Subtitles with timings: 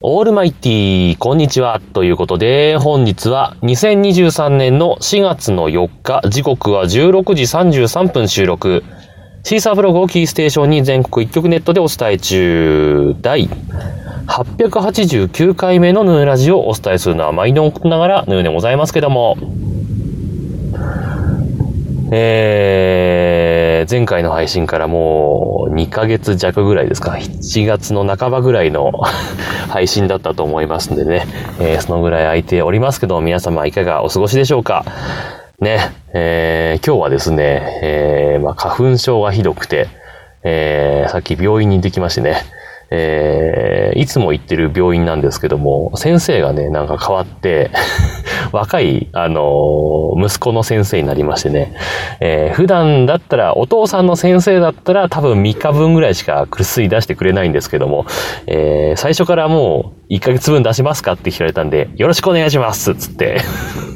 [0.00, 1.80] オールマイティー、こんにちは。
[1.92, 8.84] ということで、本日は2023年の4月の4日、時刻は16時33分収録。
[9.42, 13.48] シーサーブログをキーステーションに全国一曲ネットでお伝え中、第
[14.28, 19.36] 889回目のヌーラジオをお伝えするのは毎度のことながらヌーでございますけども、
[22.12, 23.37] えー、
[23.88, 28.92] 前回の配信からもう2ヶ月弱ぐらいですか、7月の半ばぐらいの
[29.68, 31.26] 配信だったと思いますんでね、
[31.60, 34.84] えー、そのぐらい空いておりますけど、皆様いかがお過ごしでしょうか。
[35.60, 39.88] ね、えー、今日はですね、え、まあ、花粉症がひどくて、
[40.44, 42.36] え、さっき病院に行ってきましてね、
[42.90, 47.70] え、いつも行ってる病院なんですけども、先生がね、なんか変わって
[48.52, 51.74] 若い、あの、息子の先生になりましてね、
[52.20, 58.06] えー、普段だったら、お父さんの先生だったら多分3日分ぐらいしか薬出してくれないんですけども、
[58.46, 63.40] えー、最初からもう1ヶ月分出しますかって聞かれたんで、よろしくお願いしますつって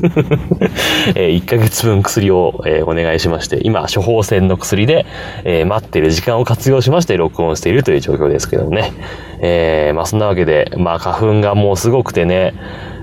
[1.14, 5.06] えー、1ヶ月分薬を、えー、お願いしまして、今、処方箋の薬で、
[5.44, 8.92] えー、待ってる時間を活用しまして録音しているという状況ですけどもね。
[9.41, 12.55] えー、まあそんなわけで、まあ花粉がもうすごくてね、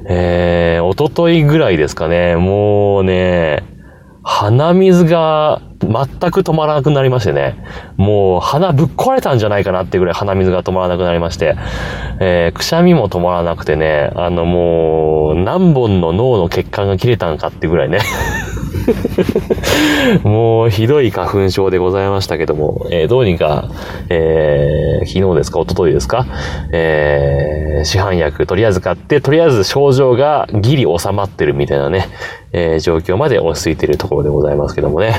[0.09, 3.63] えー、おとといぐらいですかね、もうね、
[4.23, 7.63] 鼻水が全く止まらなくなりましてね。
[7.95, 11.55] もう鼻ぶっ壊れたんじゃないかなってぐらい鼻水が止まらなくなりまして。
[12.19, 17.99] えー、くしゃみも止まらなくてね、あのもう何本の脳の血管が切れたんかってぐらいね。
[20.23, 23.69] もうひどい花粉症でございましたけども、えー、どうにか、
[24.09, 26.25] えー、昨日ですか、おとといですか、
[26.71, 32.07] えー、市販薬とりあえず買って、とりあえず症状がギリ収まってるみたいなね、
[32.53, 35.15] えー、状況まで落ち着いてるところでございますけどもね。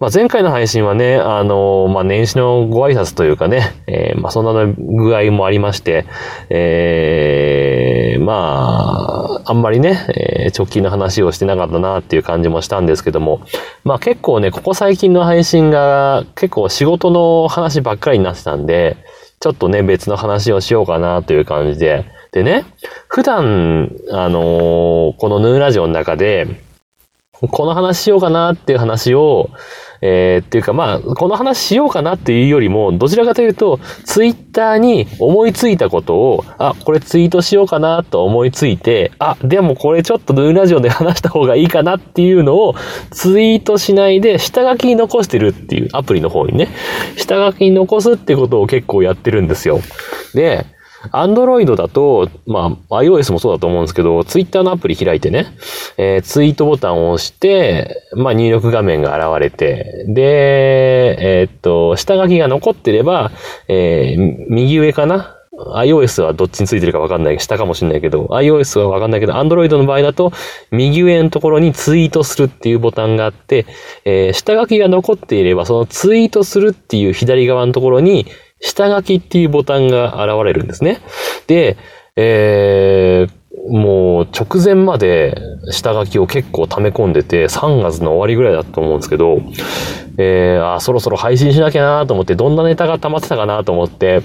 [0.00, 6.06] まあ、前回の配信はね、あの、まあ、年始のご挨拶というかね、えー、まあ、そんな具合もありまして、
[6.50, 13.40] えー、まあ、あんまりね、えー、直近の話をしてなかったなっていう感じもしたんですけども、
[13.82, 18.96] まあ、結構ね、ここ最近の配信が結構仕事の話ばっかりになってたんで、
[19.40, 22.64] ちょっとね、別の話をしようかなという感じで、でね、
[23.08, 26.46] 普段、あの、このヌーラジオの中で、
[27.40, 29.50] この話しようかなっていう話を、
[30.00, 42.74] えー、っていうかまあ、この話しようかなっていうよりも、どちらかというと、ツイッターに思いついたことを、あ、これツイートしようかなと思いついて、あ、でもこれちょっとヌーラジオで話した方がいいかなっていうのを、
[43.10, 46.68] ツイートしないで、下書きに残してるっていうアプリの方にね、
[47.16, 49.80] 下書きに残すってことを結構やってるんですよ。
[50.34, 50.66] で、
[51.12, 55.46] アンドロイドだと、まあ、iOS もそうだと思うんですけど、ツイッターのアプリ開いてね、
[55.96, 63.30] えー、ツイートボタンを押して、まあ、入力画面が現れて、で、えー、っと、下書きが残ってれば、
[63.68, 65.34] えー、右上かな
[65.74, 70.32] ？iOS はどっちについてるかわかんない、下かもしれないけど、iOS はわかんないけど、Android の場合だと、
[70.70, 73.66] 右上のところにツイートするっていうボタンがあって、
[74.04, 78.26] えー、下書きが残っていれば、そのツイートするっていう左側のところに、
[78.60, 81.00] 下書きっていうボタンが現れるんですね。
[81.46, 81.76] で、
[82.16, 89.40] えー、もう直前まで下書きを結構溜め込んでて、3月の終わりぐらいだと思うんですけど、
[90.16, 94.22] えー、あ、そろそろ配信しなきゃなと思って、どんなネタが溜まってたかなと思って、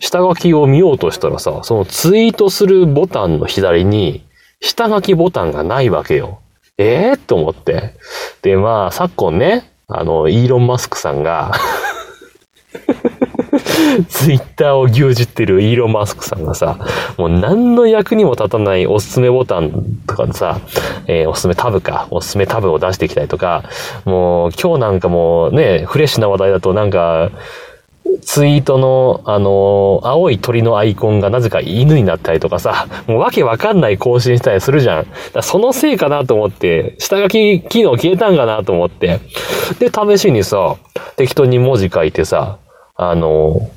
[0.00, 4.24] 下書きを見ようとしたらさ、そのツイートするボタンの左に、
[4.60, 6.40] 下書きボタンがないわけよ。
[6.76, 7.94] ええー、と思って。
[8.42, 11.52] で、まあ、昨今ね、あの、イーロン・マスクさんが
[14.08, 16.78] ツイッターを牛耳ってるイーロン・マスクさんがさ、
[17.16, 19.72] もう何の役にも立たないおすすめボタン
[20.06, 20.60] とかでさ、
[21.06, 23.64] えー、おすすめタブか、おすすめタブを出してきたりとか、
[24.04, 27.30] もう今日なんかもうね、フレッシュな話題だとなんか、
[28.22, 35.06] ツイートの、あのー、青い鳥のアイコンがなぜか犬になったりとかさ、もうわけわかんない更新したりするじゃん。
[35.42, 39.20] そのせいかなと思って、下書き機能消えたんかなと思って。
[39.78, 40.76] で、試しにさ、
[41.16, 42.58] 適当に文字書いてさ、
[43.00, 43.70] あの、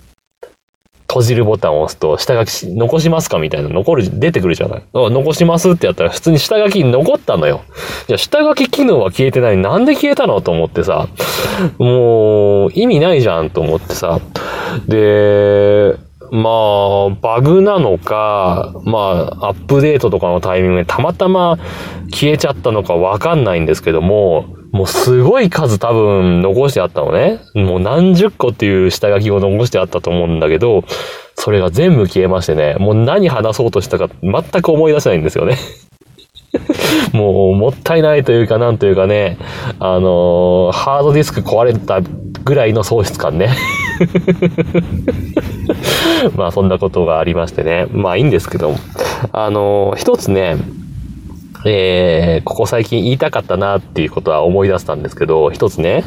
[1.08, 4.84] 閉じるボタンを押すと、下書きし残しますかみたいな、残る、出てくるじゃない。
[4.94, 7.62] 残しますってやったら、普通に下書きに残ったのよ。
[8.08, 9.58] じゃ下書き機能は消えてない。
[9.58, 11.08] なんで消えたのと思ってさ、
[11.78, 14.20] もう、意味ないじゃんと思ってさ。
[14.88, 15.98] で、
[16.32, 21.60] まあ、バグなのか、まあ、アップデートとかのタイミングでたまたま
[22.10, 27.40] 消えちゃったのかわかんないんですけども、もうすごい数多分残してあったのね。
[27.54, 30.84] もう何十個っていう下書きを残してあったと思うんだけど、
[31.36, 35.58] それが全部消えましてね、もう何話そうとしたか全く思い出せないんですよね。
[37.14, 39.38] もう、もったいないというか、なんというかね、
[39.80, 43.50] あのー、ハードディスク壊れたぐらいの喪失感ね。
[46.36, 47.88] まあそんなことがありましてね。
[47.92, 48.76] まあいいんですけど、
[49.32, 50.58] あの、一つね、
[51.66, 56.04] えー、ここ最近言いたかったなっていうことは思い出したんですけど、一つね、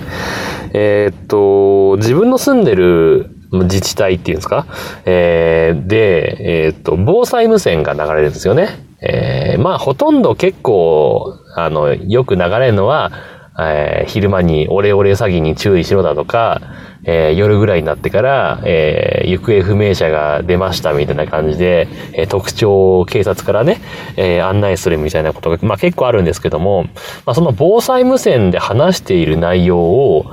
[0.73, 4.67] えー、っと、自分の住んでる自治体っていうんですか？
[5.05, 8.85] えー、で、えー、っと、防災無線が流れるんですよね。
[9.01, 13.13] えー、まあ、ほとんど結構、あの、よく流れるのは、
[13.59, 16.61] えー、昼間にオレオレ詐欺に注意しろだとか、
[17.05, 23.81] えー、夜ぐらいになってから、えー、行方不明者が出ましたみたいな感じで、え、特徴を警察からね、
[24.17, 26.85] え、案内するみたいなことが、まあ結構あるんですけども、
[27.27, 30.33] まあその防災無線で話している内容を、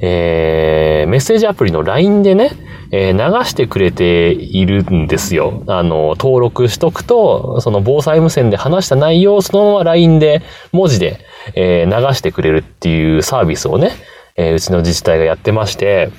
[0.00, 2.50] え、メッセージアプリの LINE でね、
[2.96, 5.64] え、流してくれているんですよ。
[5.66, 11.18] あの、登録しとくと、その防災無線で話した内容をそのまま LINE で、文字で、
[11.56, 13.90] え、流してくれるっていうサービスをね、
[14.36, 16.10] えー、うちの自治体がやってまして、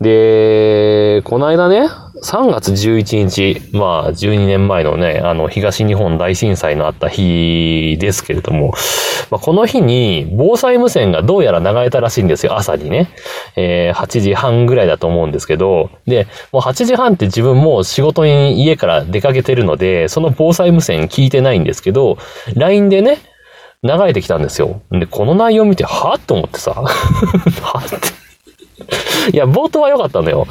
[0.00, 1.88] で、この間ね、
[2.22, 8.74] 3月11日、まあ12年前のね、あの東日本大震災のあった日ですけれども、
[9.30, 13.08] まあ、この日に防災無線がどうやら流れたらしいんですよ、朝にね。
[13.56, 22.18] えー、8時半ぐらいだと思うんですけど、で、もう8時半って自分も仕事に家から出かけてるので、その防災無線聞いてないんですけど、
[22.54, 23.18] LINE でね、
[23.84, 24.80] 流れてきたんですよ。
[24.90, 28.24] で、この内容見て、はぁと思ってさ、 はって。
[29.32, 30.46] いや、冒頭は良かったんだよ。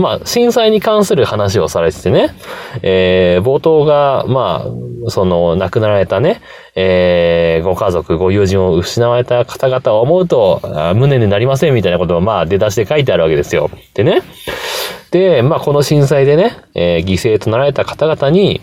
[0.00, 2.34] まあ、震災に関する話をされててね、
[2.82, 4.66] えー、冒頭が、ま
[5.06, 6.40] あ、その、亡くなられたね、
[6.74, 10.60] えー、ご家族、ご友人を失われた方々を思うと、
[10.96, 13.70] 無念になりませんみたいなことを、まあ、出だしで書いてあるわけですよ。
[13.94, 14.22] でね。
[15.10, 18.60] で、まあ、この震災でね、えー、犠牲となられた方々に、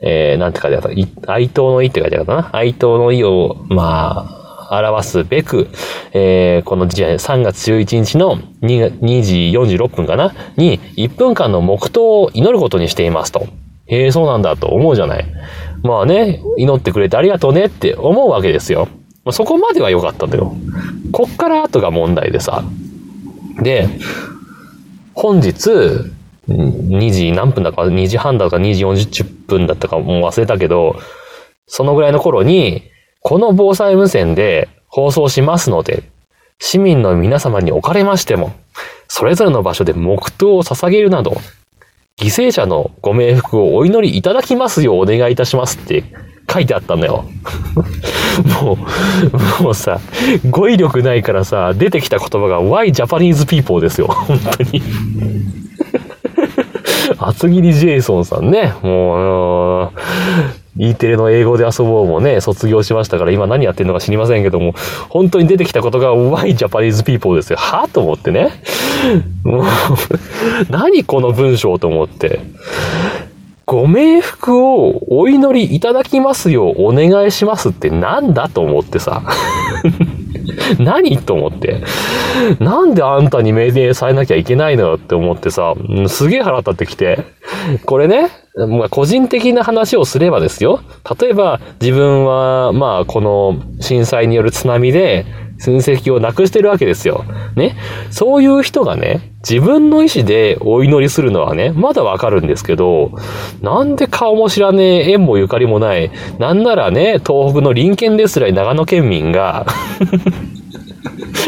[0.00, 0.88] えー、なんて書いてあった
[1.32, 2.50] 哀悼の意って書いてあったな？
[2.54, 4.28] 哀悼の意を、ま
[4.70, 5.68] あ、表すべく、
[6.12, 9.34] えー、この時代3月11日の 2, 2時
[9.76, 10.34] 46分かな？
[10.56, 13.46] に1分間の黙祷を祈ることにしていますと。
[13.86, 15.24] へえ、そうなんだと思うじゃない。
[15.82, 18.88] まあね、祈ってくれてありがとうねって思うわけですよ。
[19.24, 20.56] まあ、そこまでは良かったんだよ。
[21.12, 22.64] こっから後が問題でさ。
[23.62, 23.88] で、
[25.14, 25.70] 本日、
[26.48, 30.96] 2時何分だか、2時半だか2時40分だったかもう忘れたけど、
[31.66, 32.90] そのぐらいの頃に、
[33.20, 36.04] この防災無線で放送しますので、
[36.58, 38.52] 市民の皆様におかれましても、
[39.08, 41.36] それぞれの場所で黙祷を捧げるなど、
[42.18, 46.04] 犠牲者のご冥福をお祈りいただきますようお願いいたしますって
[46.50, 47.26] 書いてあったんだよ。
[48.62, 48.78] も
[49.60, 50.00] う、もうさ、
[50.48, 54.06] 語彙力ないからさ、出てきた言葉が Why Japanese People ですよ。
[54.06, 54.82] 本当に。
[57.18, 58.74] 厚切りジェイソンさんね。
[58.82, 59.90] もう、
[60.78, 64.74] E テレの英語で遊ぼうもね、卒業しましたから今何やってんのか知りませんけども、
[65.08, 67.56] 本当に出てきたことが Why Japanese people ですよ。
[67.58, 67.88] は？
[67.88, 68.50] と思ってね。
[69.44, 69.64] もう
[70.68, 72.40] 何この文章と思って。
[73.66, 79.24] ご冥福をお祈りいただきますようお願いしますってなんだと思ってさ。
[80.78, 81.82] 何と思って。
[82.60, 85.74] なんであんたに命令されなきゃいけないのよって思ってさ、
[86.06, 87.24] すげえ腹立ってきて。
[87.84, 88.30] これね、
[88.68, 90.80] まあ、個人的な話をすればですよ。
[91.20, 95.26] 例えば、自分は、まあ、この震災による津波で、
[95.58, 97.24] 親戚をなくしてるわけですよ。
[97.54, 97.76] ね。
[98.10, 103.12] そういう人がね、自分の意思でお祈りするのはね、まだわかるんですけど、
[103.62, 109.66] なんで顔も知らねえ、縁もゆかりもない、なんならね、東北の隣県ですら長野県民が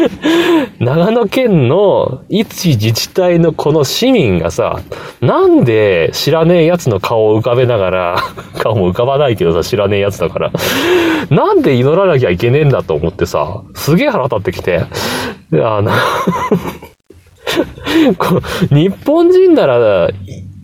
[0.79, 4.79] 長野県の一自治体のこの市民がさ、
[5.21, 8.17] なんで知らねえ奴の顔を浮かべながら、
[8.59, 10.51] 顔も浮かばないけどさ、知らねえ奴だから、
[11.29, 14.81] なんで祈らなきゃいけねえんだと思ってさ、すげえ腹立ってきて、
[15.53, 15.91] あの
[18.71, 20.09] 日本人なら、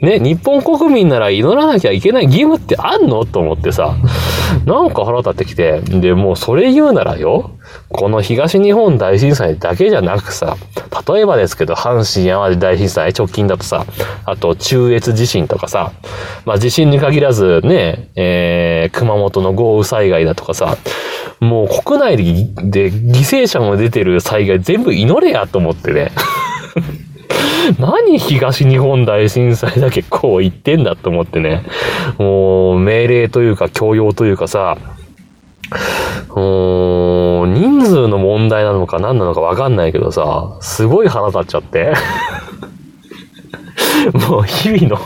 [0.06, 3.26] ね、日本国民なら祈らなきゃいけない義務ってあんの？
[3.26, 3.96] と思ってさ、
[4.66, 7.52] なんか腹立ってきて、で、もうそれ言うならよ、
[7.90, 10.56] この東日本大震災だけじゃなくさ、
[11.08, 13.86] 例えばですけど、阪神淡路大震災直近だとさ、
[14.26, 15.92] あと中越地震とかさ、
[16.46, 20.78] まあ地震に限らずね、えー、熊本の豪雨災害だとかさ、
[21.40, 22.24] もう国内で
[22.92, 26.12] 犠牲者も出てる災害全部祈れやと思ってね。
[27.80, 31.64] 何東日本大震災だけこう言ってんだと思ってね。
[32.18, 34.78] もう命令というか強要というかさ、
[36.36, 41.94] 人数の問題なのか何なのかわかんないけどさ、すごい腹立っちゃって。
[44.30, 44.98] もう日々の、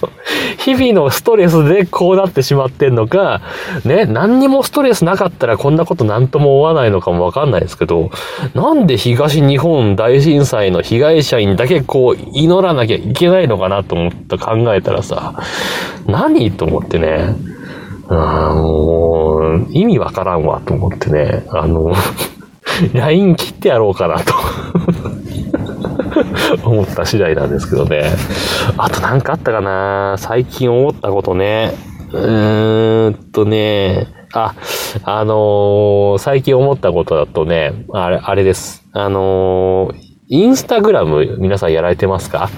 [0.58, 3.42] 日々のストレスでこうなってしまってんのか、
[3.86, 8.12] ね、何にもストレスなかったらこんなこと何とも思わないのかもわかんないですけど、
[8.54, 15.42] なんで東日本大震災の被害者にだけこう祈らなきゃいけないのかなと思って考えたらさ、
[16.08, 17.36] 何と思ってね、
[18.10, 21.94] あもう、意味わからんわと思ってね、あの、
[22.94, 24.34] LINE 切ってやろうかなと。
[26.64, 28.12] 思った次第なんですけどね。
[28.78, 30.16] あとなんかあったかな？
[30.18, 31.74] 最近思ったことね。
[32.12, 34.54] うーんとね、あ、
[35.04, 38.86] あのー、最近思ったことだとね、あれ、あれです。
[38.94, 39.96] あのー、
[40.32, 42.50] インスタグラム皆さんやられてますか？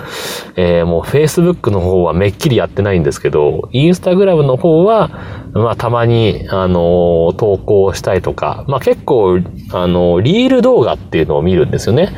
[0.57, 5.10] えー、もう Facebook の方はめっきりやってないんですけど、インスタグラムの方は、
[5.53, 9.39] まあたまに、あのー、投稿したいとか、まあ結構、
[9.71, 12.10] あのー、リール動画っていうのを見るんですよね。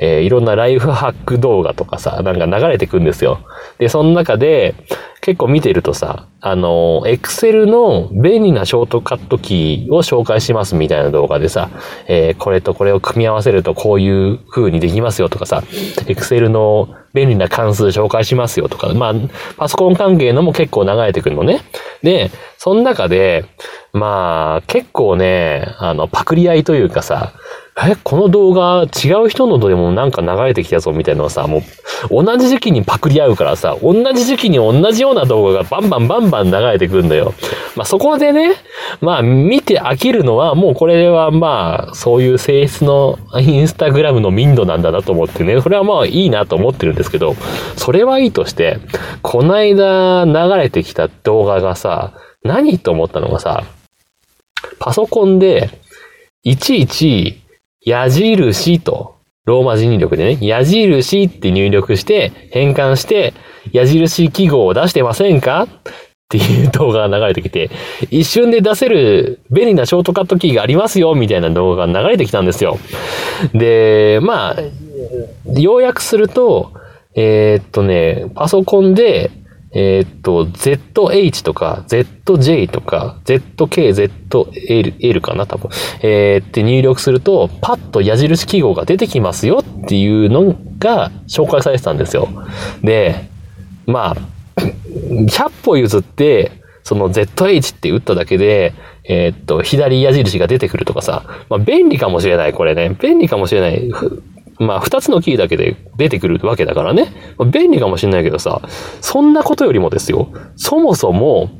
[0.00, 3.40] えー、いろんなライフハック動画とかさ、なんか流れてくんですよ。
[3.78, 4.74] で、その中で、
[5.20, 11.68] 結構見てるとさ、あの、エクセルの便利なショートカットキーを紹介しますみたいな動画でさ、
[12.08, 15.62] えー、これとこれを組み合わせるとこういう風にできますよとかさ、
[16.06, 19.14] エクセルの便利な関数紹介しますよとか、まあ、
[19.56, 21.62] パソコン関係のも結構流れてくるのね。
[22.02, 23.44] で、その中で、
[23.92, 27.32] まあ、結構ね、あの、パクリ合いというかさ、
[27.88, 31.62] え、この動画違う人のでもなんか流れてきたぞみたいなのさ、も
[32.10, 37.32] う同じ時期にパクリ合うからさ、同じ時期に同じような動画がバンバンバンバン流れてくるんだよ。
[37.76, 38.56] まあそこでね、
[39.00, 47.34] まあ見て飽きるのはもうこれはまあそういう性質のインスタグラムの民度なんだなと思ってね、それはまあいいなと思ってるんですけど、
[47.76, 48.78] それはいいとして、
[49.22, 52.12] こないだ流れてきた動画がさ、
[52.44, 53.64] 何と思ったのがさ、
[54.78, 55.70] パソコンで
[56.42, 57.42] いちいち
[57.84, 59.16] 矢印と、
[59.46, 63.32] ローマ字入力でね、矢印って入力して、変換して、
[63.72, 65.62] 矢印記号を出してませんか？
[65.62, 65.68] っ
[66.30, 67.70] ていう動画が流れてきて、
[68.10, 72.78] 一瞬で出せる便利なショートカットキーがありますよ、みたいな動画が流れてきたんですよ。
[73.52, 74.56] で、まあ、
[75.58, 76.72] 要約すると、
[77.14, 79.30] えー、っとね、パソコンで、
[79.72, 85.70] えー、っと、ZH とか ZJ とか ZKZL かな多分。
[86.02, 92.28] えー、って入力すると、パッと矢印記号が出てきますよっていうのが紹介されてたんですよ。
[92.82, 93.28] で、
[93.86, 96.52] まあ、 100歩譲って、
[96.82, 98.72] その ZH って打っただけで、
[99.04, 102.96] えー、っと、左矢印が出てくるとかさ、まあ便利かもしれない、これね。
[103.00, 103.88] 便利かもしれない。
[104.60, 107.12] まあ、二つのキーだけで出てくるわけだからね。
[107.50, 108.60] 便利かもしんないけどさ、
[109.00, 111.50] そんなことよりもですよ、そもそも、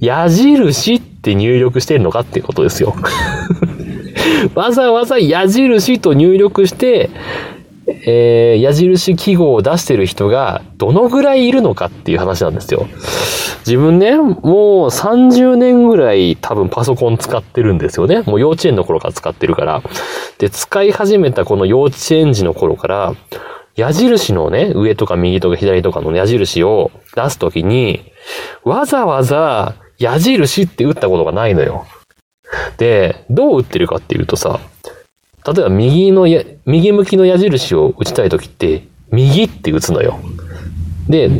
[0.00, 2.94] 矢印って入力してるのかっていうことですよ。
[4.54, 7.10] わざわざ矢印と入力して、
[8.04, 12.86] えー、矢印記号を出してる人がどのぐらいいるのかっていう話なんですよ。
[13.66, 14.40] 自分ね、もう
[14.88, 18.22] 30年ぐらい多分パソコン使ってるんですよね。
[18.22, 19.82] もう幼稚園の頃から使ってるから。
[20.38, 23.14] で、使い始めたこの幼稚園児の頃から、
[23.76, 28.12] 矢印のね、上とか右とか左とかの矢印を出すときに、
[28.64, 31.86] わざわざ矢印って打ったことがないのよ。
[32.78, 34.60] で、どう打ってるかっていうとさ、
[35.46, 40.20] 例えば右のや、右向きの矢印を打ちたいときって、右って打つのよ。
[41.08, 41.30] で、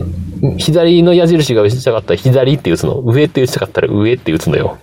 [0.59, 3.01] 左の矢印が打ちたかったら左って打つの。
[3.01, 4.79] 上って打ちたかったら上って打つのよ。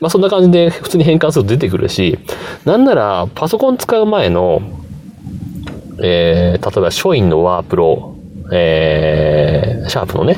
[0.00, 2.18] まあそんな感じで普通に変換すると出てくるし、
[2.64, 4.62] なんならパソコン使う前の、
[6.02, 8.16] えー、例えば書院のワープロ、
[8.52, 10.36] えー、シャープのね、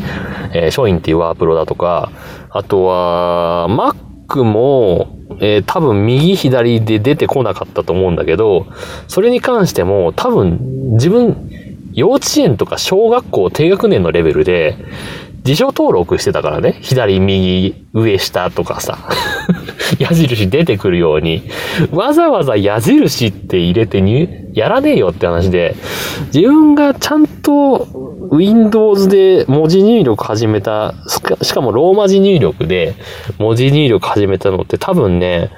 [0.53, 2.11] えー、書院っていうワープロだとか、
[2.51, 8.67] あとは、Mac も、えー、多分右左で出てこなかったと思うんだけど、
[9.07, 11.51] それに関しても多分自分、
[11.93, 14.77] 幼稚園とか小学校低学年のレベルで、
[15.45, 16.79] 辞書登録してたからね。
[16.83, 18.99] 左、右、上、下とかさ。
[19.99, 21.43] 矢印出てくるように。
[21.93, 25.75] わざわざ矢印って入れてに、やらねえよって話で、
[26.35, 27.87] 自分がちゃんと
[28.31, 30.95] Windows で文字入力始めた、
[31.43, 32.95] しかもローマ字入力で
[33.39, 35.51] 文字入力始めたのって多分ね、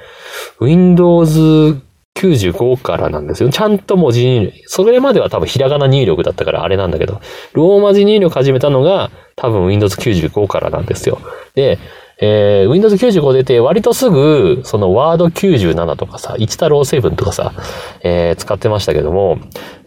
[0.59, 1.81] Windows
[2.15, 3.49] 95からなんですよ。
[3.49, 4.63] ちゃんと文字入力。
[4.67, 7.21] それまでは多分ひらがな入力だったからあれなんだけど、
[7.53, 11.19] ローマ字入力始めたのが多分 Windows 95からなんですよ。
[11.55, 11.79] で、
[12.21, 17.51] えー、Windows 95出て割とすぐ、その Word 97とかさ、一太郎7とかさ、
[18.03, 19.39] えー、使ってましたけども、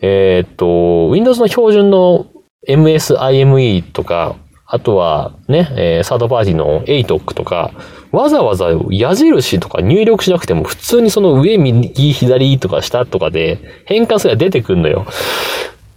[0.02, 2.26] えー、っと、Windows の標準の
[2.68, 4.36] MSIME とか、
[4.66, 7.70] あとはね、えー、サードパーティーの ATOC とか、
[8.10, 15.06] わざわざ矢印とか入力しなくても普通にその上、右、左とか下とかで変換すれば出てくんのよ。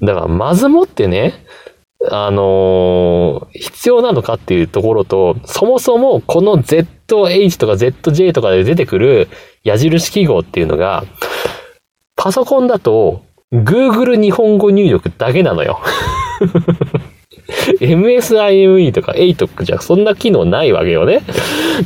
[0.03, 1.44] だからまずもってね、
[2.10, 9.27] あのー、必要なのかっていうところと、そもそもこの ZH とか ZJ とかで出てくる
[9.63, 11.04] 矢印記号っていうのが、
[12.16, 15.80] パソコンだと Google 日本語入力だけなのよ。
[17.80, 21.22] MSIME とか ATOC じゃそんな機能ないわけよね。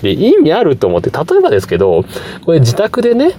[0.02, 2.04] で、意味あると思って、例えばですけど、
[2.46, 3.34] これ自宅でね、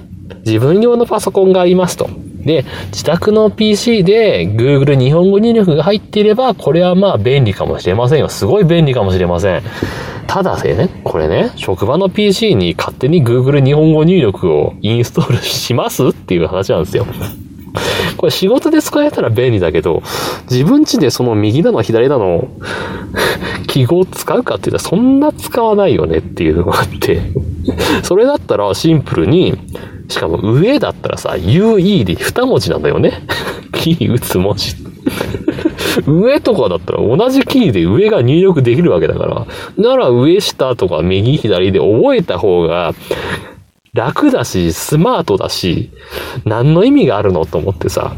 [0.47, 2.09] 自分用のパソコンがありますと。
[2.45, 8.29] で、自宅の PC で Google 日本語入力が入っていれば、これはまあ便利かもしれませんよ。
[8.29, 9.63] すごい便利かもしれません。
[10.27, 17.07] ただね、これね、職場の PC に勝手に Google 日本語入力をインストールしますっていう話なんですよ。
[18.17, 20.03] これ仕事で使えたら便利だけど、
[20.51, 22.49] 自分ちでその右だの左だの
[23.67, 27.21] 記号使うかって言ったらそんな使わないよねっていうのがあって、
[28.03, 29.55] それだったらシンプルに、
[30.09, 33.23] しかも上だったらさ、UE で2文字なんだよね。
[33.73, 34.77] キー打つ文字。
[36.07, 39.47] 上とかだったら同じキーで上が入力できるわけだから。
[39.77, 42.95] なら上下とか右左で覚えた方が
[43.95, 45.91] 楽だし、スマートだし、
[46.47, 48.17] 何の意味があるのと思ってさ、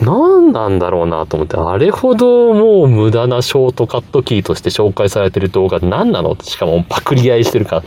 [0.00, 6.36] 何なんだろうなと思って、あれほどもう無駄なショートカットキーとして紹介されてる動画何なの？
[6.40, 7.82] しかもパクリ合いしてるから、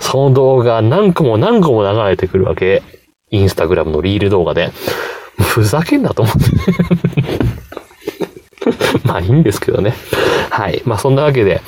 [0.00, 2.82] その動画何個も何個も流れてくるわけ。
[3.30, 4.72] インスタグラムのリール動画で。
[5.38, 6.40] ふざけんなと思って
[9.06, 9.94] まあいいんですけどね。
[10.50, 10.82] はい。
[10.84, 11.60] まあそんなわけで、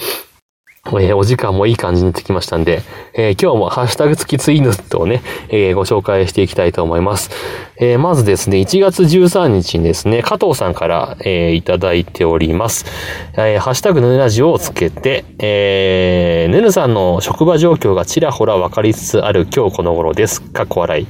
[1.00, 2.82] えー、お時間もいい感じになってきましたんで、
[3.14, 7.30] えー、今日もハッシュタグ付きツイートをね、えー、ご紹介していきたいと思います。
[7.78, 12.86] えまずですね、1月13日にですね、加藤さんから、えいただいております。
[13.36, 20.40] えハッシュタグヌヌラジオをつけて、えー、ヌヌさんの職場状況がちらほら分かりつつある今日この頃です。
[20.40, 21.06] かっこ笑い。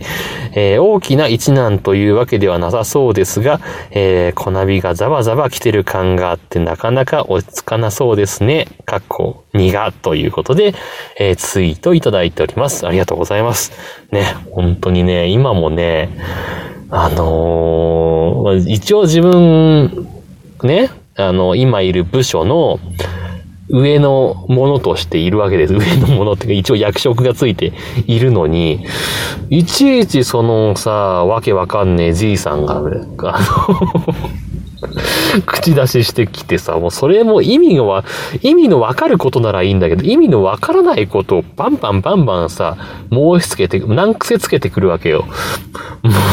[0.56, 3.60] え大きな一難というわけではなさそうですが、
[3.92, 8.66] えー、小ナビがザバザバ来てる感があってなかなか落ち着かなそうですね。
[8.84, 10.74] かっこ2がということで、
[11.18, 12.86] えー、ツイートいただいております。
[12.86, 13.72] ありがとうございます。
[14.10, 16.10] ね、本当にね、今もね、
[16.90, 20.08] あのー、一応自分、
[20.62, 22.78] ね、あの、今いる部署の
[23.68, 25.74] 上のものとしているわけです。
[25.74, 27.72] 上のものっていうか一応役職がついて
[28.06, 28.86] いるのに、
[29.50, 30.90] いちいちそのさ、
[31.24, 32.90] わけわかんねえじいさんが、あの
[35.46, 38.04] 口出ししてきてさ、もうそれも意味の
[38.42, 42.76] 意味のわかることならいいんだけど、意味のわからないことをバンバンバンバンさ、
[43.12, 45.26] 申し付けて、難癖つけてくるわけよ。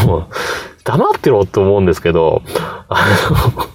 [0.05, 0.25] もう、
[0.83, 2.41] 黙ってろって思うんですけど、
[2.89, 3.05] あ
[3.55, 3.72] の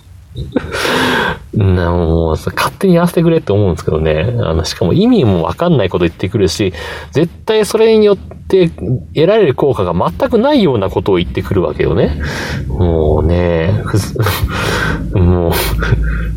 [1.54, 4.36] な、もう、勝手にやらせてくれって思うんですけどね。
[4.40, 6.72] あの、しかも意味もわかんないこと言ってくるし、
[7.12, 12.20] 絶対それによって得られる効果が全くないようなことを言ってくるわけよね。
[12.68, 13.82] もうね、
[15.14, 15.52] もう、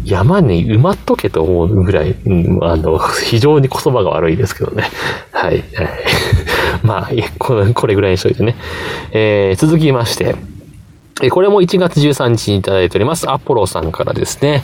[0.06, 2.16] 山に埋まっとけと思うぐらい、
[2.62, 4.84] あの、非常に言葉が悪いですけどね。
[5.32, 5.64] はい。
[6.84, 8.56] まあ、これぐらいにしといてね。
[9.12, 10.36] えー、続きまして、
[11.22, 13.30] えこれも1月13日にいただいております。
[13.30, 14.64] アポロさんからですね。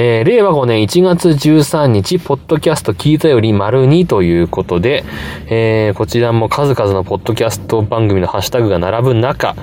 [0.00, 5.04] えー、令和5年1月13日、ポッドキャスト聞いたより丸2ということで、
[5.48, 9.56] えー、こちらも数々のポッドキャスト番組のハッシュタグが並ぶ中、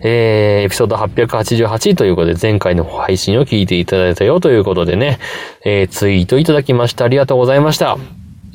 [0.00, 5.20] えー、エピソード888ということで、前回の配信を聞いていただいたよということでね、
[5.64, 7.04] えー、ツイートいただきました。
[7.04, 7.96] ありがとうございました。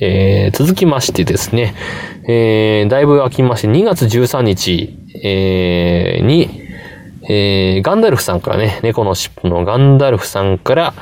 [0.01, 1.75] えー、続きましてですね、
[2.27, 6.60] えー、だいぶ空きまして、2月13日、えー、に、
[7.33, 10.93] えー、ガンダルフさんからね、猫の尻尾のガンダルフさんから、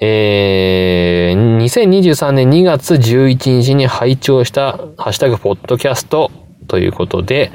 [0.00, 6.32] えー、2023年2月11日に拝聴したハッシュタグポッドキャスト
[6.66, 7.52] ということで、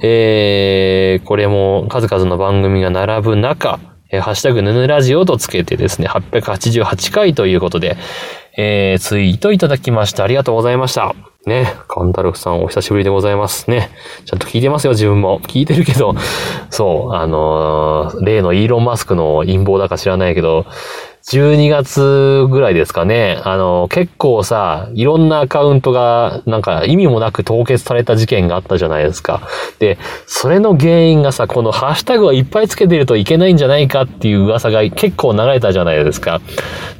[0.00, 3.80] えー、これも数々の番組が並ぶ中、
[4.12, 7.96] ハッシュタグヌヌラジオとつけてですね、888回ということで、
[8.62, 10.20] えー、ツイートいただきまして。
[10.20, 11.14] ありがとうございました。
[11.46, 13.88] ね、カンタルフさんお久しぶりでございますね。
[14.26, 15.40] ちゃんと聞いてますよ、自分も。
[15.40, 16.14] 聞いてるけど、
[16.68, 20.66] そう、あのー、例のイーロン・マスクの陰謀だか知らないけど、
[21.28, 23.40] 12月ぐらいですかね。
[23.44, 29.42] あの、結構さ、いろんなアカウントが、なんか意味もなく凍結された事件があったじゃないですか。
[29.78, 36.40] で、それの原因がさ、このハッシュタグをいっぱいつけてるといけないんじゃないかっていう噂が結構流れたじゃないですか。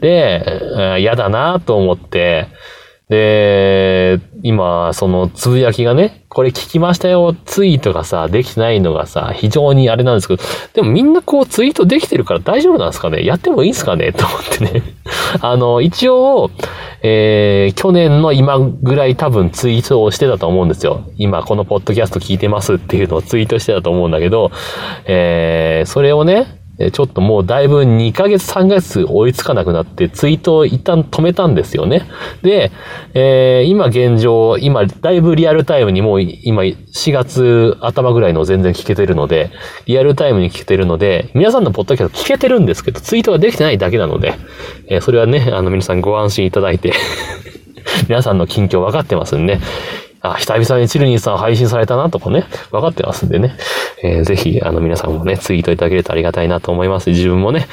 [0.01, 2.49] で、嫌だなと思って、
[3.11, 10.43] で、今、そのつぶやきがね、これ聞きましたよ、ツイートがさ、できてないのがさ、非常にあれなんですけど、
[10.75, 13.25] でもみんなこうツイートできてるから大丈夫なんですかね？
[13.25, 14.13] やってもいいんすかね？
[14.13, 14.83] と思ってね。
[15.43, 16.53] あの、一応、
[17.03, 21.03] えー、去年の今ぐらい多分ツイートをしてたと思うんですよ。
[21.17, 24.53] 今このポッドキャスト聞いてますっていうのをツイートしてたと思うんだけど、
[25.07, 32.09] えー、それをね、えちょっともうだいぶ2ヶ月3ヶ月追いつかなくなってツイートを一旦止めたんですよね。
[32.43, 32.73] で、
[33.13, 39.51] えー、今現状、今だいぶリアルタイムにもう今4月頭ぐらいの全然聞けてるので、
[39.85, 44.35] リアルタイムに聞けてるので、皆さんのポッドキャスト聞けてるんですけど、ツイートができてないだけなので、
[44.89, 46.95] えー、それはね、あの皆さんご安心いただいて
[48.09, 49.59] 皆さんの近況分かってますんで、
[50.23, 53.57] あ、久々にチルニーさん配信されたなとかね、分かってますんでね、
[54.03, 57.11] えー、ぜひ、あの、皆さんもね、ツイートいただけるとありがたいなと思います。
[57.11, 57.69] 自分もね、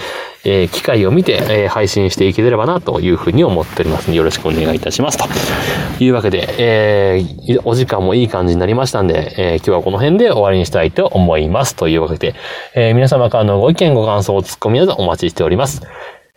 [0.45, 5.17] えー、機会を見て、えー、配信していければなというふうに思っております、よろしくお願いいたします。
[5.17, 11.75] というわけで、えー、お時間もいい感じになりましたんで、えー、今日はこの辺で終わりにしたいと思います。
[11.75, 12.33] というわけで、
[12.75, 15.81] えー、皆様からのご意見、ご感想、ツッコミなどお待ちしております。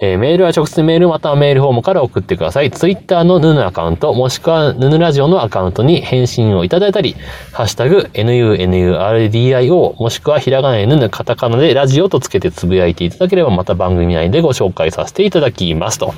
[0.02, 2.70] えー、メールは直接メールまたはメールフォームから送ってください。
[2.70, 7.16] ツイッターのヌヌアカウント、もしくはヌヌラジオのアカウントに返信をいただいたり、
[7.52, 15.98] ハッシュタグ、NUNURDIO、もしくはひらがな N カタカナでラジオとつけてつぶやいていただければまた番組内でご紹介させていただきます。
[15.98, 16.14] と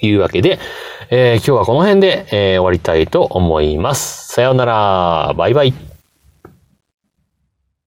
[0.00, 0.58] いうわけで、
[1.10, 4.32] えー、今日はこの辺で、えー、終わりたいと思います。
[4.32, 5.34] さようなら。
[5.36, 5.87] バイバイ。